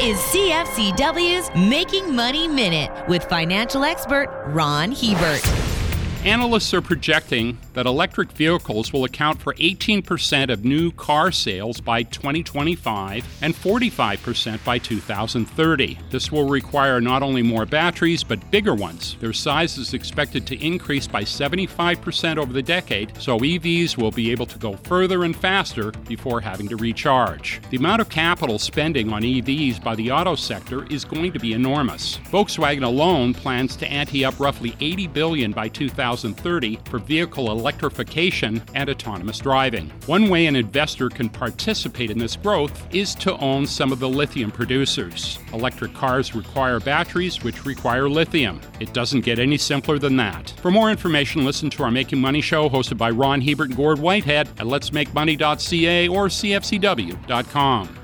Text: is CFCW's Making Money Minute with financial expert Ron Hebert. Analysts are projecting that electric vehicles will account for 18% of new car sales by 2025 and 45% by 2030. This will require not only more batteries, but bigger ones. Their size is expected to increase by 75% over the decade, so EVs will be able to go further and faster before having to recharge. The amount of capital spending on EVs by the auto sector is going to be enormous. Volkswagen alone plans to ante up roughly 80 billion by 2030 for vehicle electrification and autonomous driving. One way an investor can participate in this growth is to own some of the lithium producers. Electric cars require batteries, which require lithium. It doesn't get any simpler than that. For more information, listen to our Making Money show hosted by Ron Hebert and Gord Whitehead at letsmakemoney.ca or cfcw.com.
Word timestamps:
is 0.00 0.16
CFCW's 0.16 1.50
Making 1.68 2.14
Money 2.14 2.46
Minute 2.46 3.08
with 3.08 3.24
financial 3.24 3.82
expert 3.82 4.44
Ron 4.46 4.92
Hebert. 4.92 5.44
Analysts 6.24 6.72
are 6.72 6.80
projecting 6.80 7.58
that 7.78 7.86
electric 7.86 8.32
vehicles 8.32 8.92
will 8.92 9.04
account 9.04 9.40
for 9.40 9.54
18% 9.54 10.50
of 10.50 10.64
new 10.64 10.90
car 10.90 11.30
sales 11.30 11.80
by 11.80 12.02
2025 12.02 13.24
and 13.40 13.54
45% 13.54 14.64
by 14.64 14.78
2030. 14.78 15.96
This 16.10 16.32
will 16.32 16.48
require 16.48 17.00
not 17.00 17.22
only 17.22 17.40
more 17.40 17.66
batteries, 17.66 18.24
but 18.24 18.50
bigger 18.50 18.74
ones. 18.74 19.16
Their 19.20 19.32
size 19.32 19.78
is 19.78 19.94
expected 19.94 20.44
to 20.48 20.60
increase 20.60 21.06
by 21.06 21.22
75% 21.22 22.38
over 22.38 22.52
the 22.52 22.62
decade, 22.62 23.12
so 23.22 23.38
EVs 23.38 23.96
will 23.96 24.10
be 24.10 24.32
able 24.32 24.46
to 24.46 24.58
go 24.58 24.72
further 24.78 25.22
and 25.22 25.36
faster 25.36 25.92
before 26.08 26.40
having 26.40 26.66
to 26.70 26.76
recharge. 26.76 27.60
The 27.70 27.76
amount 27.76 28.00
of 28.00 28.08
capital 28.08 28.58
spending 28.58 29.12
on 29.12 29.22
EVs 29.22 29.84
by 29.84 29.94
the 29.94 30.10
auto 30.10 30.34
sector 30.34 30.84
is 30.90 31.04
going 31.04 31.32
to 31.32 31.38
be 31.38 31.52
enormous. 31.52 32.18
Volkswagen 32.32 32.82
alone 32.82 33.34
plans 33.34 33.76
to 33.76 33.86
ante 33.86 34.24
up 34.24 34.40
roughly 34.40 34.74
80 34.80 35.06
billion 35.06 35.52
by 35.52 35.68
2030 35.68 36.80
for 36.86 36.98
vehicle 36.98 37.48
electrification 37.68 38.62
and 38.74 38.88
autonomous 38.88 39.40
driving. 39.40 39.90
One 40.06 40.30
way 40.30 40.46
an 40.46 40.56
investor 40.56 41.10
can 41.10 41.28
participate 41.28 42.10
in 42.10 42.16
this 42.16 42.34
growth 42.34 42.94
is 42.94 43.14
to 43.16 43.36
own 43.36 43.66
some 43.66 43.92
of 43.92 43.98
the 43.98 44.08
lithium 44.08 44.50
producers. 44.50 45.38
Electric 45.52 45.92
cars 45.92 46.34
require 46.34 46.80
batteries, 46.80 47.44
which 47.44 47.66
require 47.66 48.08
lithium. 48.08 48.58
It 48.80 48.94
doesn't 48.94 49.20
get 49.20 49.38
any 49.38 49.58
simpler 49.58 49.98
than 49.98 50.16
that. 50.16 50.54
For 50.62 50.70
more 50.70 50.90
information, 50.90 51.44
listen 51.44 51.68
to 51.70 51.82
our 51.82 51.90
Making 51.90 52.22
Money 52.22 52.40
show 52.40 52.70
hosted 52.70 52.96
by 52.96 53.10
Ron 53.10 53.42
Hebert 53.42 53.68
and 53.68 53.76
Gord 53.76 53.98
Whitehead 53.98 54.48
at 54.48 54.66
letsmakemoney.ca 54.66 56.08
or 56.08 56.28
cfcw.com. 56.28 57.97